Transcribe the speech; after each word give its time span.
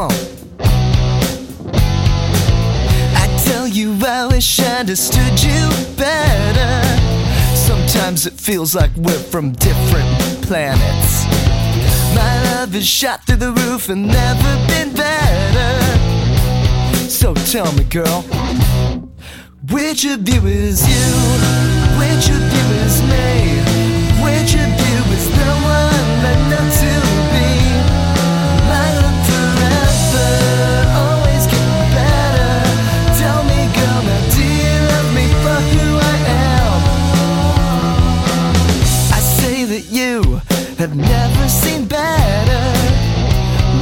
Come 0.00 0.08
on. 0.08 0.16
I 3.14 3.42
tell 3.44 3.66
you, 3.68 3.98
I 4.02 4.28
wish 4.28 4.58
I 4.60 4.78
understood 4.78 5.42
you 5.42 5.68
better. 5.94 6.82
Sometimes 7.54 8.24
it 8.24 8.32
feels 8.32 8.74
like 8.74 8.90
we're 8.96 9.18
from 9.18 9.52
different 9.52 10.08
planets. 10.42 11.26
My 12.14 12.42
love 12.54 12.74
is 12.74 12.86
shot 12.86 13.26
through 13.26 13.36
the 13.36 13.52
roof 13.52 13.90
and 13.90 14.06
never 14.08 14.66
been 14.68 14.94
better. 14.94 15.78
So 17.10 17.34
tell 17.34 17.70
me, 17.74 17.84
girl, 17.84 18.22
which 19.70 20.06
of 20.06 20.26
you 20.26 20.46
is 20.46 20.80
you? 20.88 21.12
Which 22.00 22.30
of 22.30 22.42
you 22.56 22.66
is 22.86 23.02
me? 23.02 23.60
Which 24.24 24.54
of 24.54 24.70
you 24.88 24.98
is 25.12 25.28
the 25.28 25.60
one? 25.64 25.69
Have 40.78 40.94
never 40.96 41.48
seen 41.48 41.86
better 41.86 42.62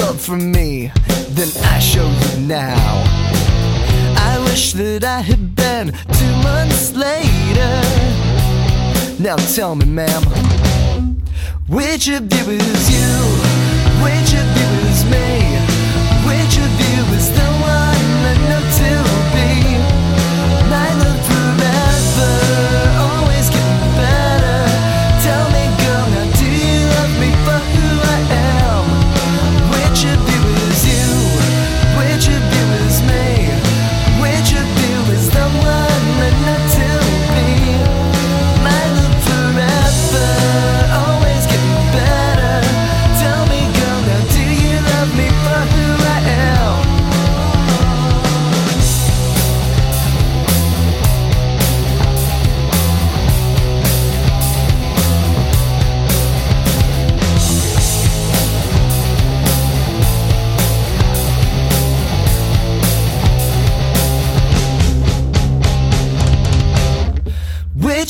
love 0.00 0.20
from 0.20 0.50
me 0.52 0.90
than 1.36 1.48
I 1.64 1.78
show 1.78 2.08
you 2.08 2.46
now. 2.46 2.76
I 4.16 4.38
wish 4.48 4.72
that 4.74 5.04
I 5.04 5.20
had 5.20 5.54
been 5.54 5.92
two 6.18 6.34
months 6.42 6.92
later. 6.94 7.74
Now 9.22 9.36
tell 9.54 9.74
me, 9.74 9.86
ma'am, 9.86 10.22
which 11.68 12.08
of 12.08 12.22
you 12.32 12.44
is 12.50 12.82
you? 12.96 13.12
Which 14.04 14.32
of 14.42 14.48
you 14.60 14.70
is 14.90 15.04
me? 15.04 15.59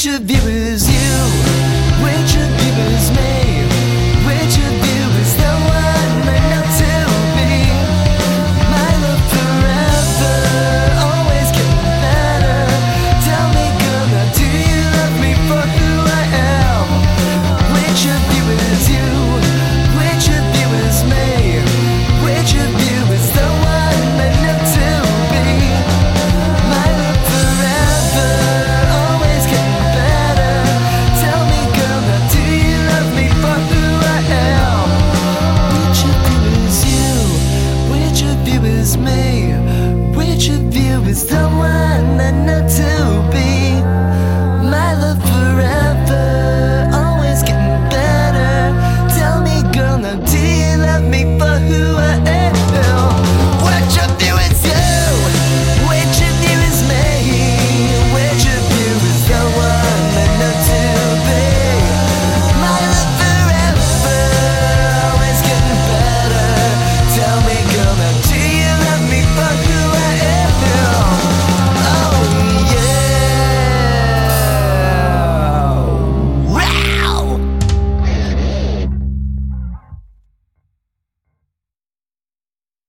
Of 0.02 0.30
you. 0.30 0.49
the 41.24 41.36
one 41.36 41.79